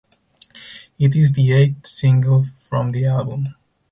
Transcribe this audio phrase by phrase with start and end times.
[0.97, 3.49] It is the eight single from the album.